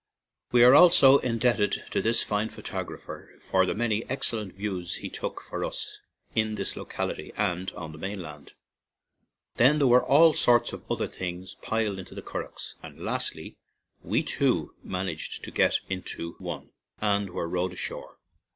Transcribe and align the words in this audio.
(We 0.51 0.63
are 0.63 0.73
also 0.73 1.19
indebted 1.19 1.83
to 1.91 2.01
this 2.01 2.23
fine 2.23 2.49
photographer 2.49 3.35
for 3.39 3.67
the 3.67 3.75
many 3.75 4.03
excellent 4.09 4.55
views 4.55 4.95
he 4.95 5.11
took 5.11 5.39
for 5.43 5.63
us 5.63 5.99
in 6.33 6.55
this 6.55 6.75
locality 6.75 7.31
and 7.37 7.69
on 7.73 7.91
the 7.91 7.99
mainland.) 7.99 8.53
Then 9.57 9.77
there 9.77 9.85
were 9.85 10.03
all 10.03 10.33
sorts 10.33 10.73
of 10.73 10.83
other 10.91 11.07
things 11.07 11.53
piled 11.61 11.99
into 11.99 12.15
the 12.15 12.23
curraghs, 12.23 12.73
and, 12.81 12.99
lastly, 13.05 13.57
we 14.01 14.23
too 14.23 14.73
managed 14.83 15.43
to 15.43 15.51
get 15.51 15.77
into 15.87 16.33
one 16.39 16.71
and 16.99 17.29
were 17.29 17.47
rowed 17.47 17.73
ashore. 17.73 18.17